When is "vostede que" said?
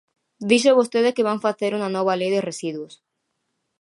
0.79-1.27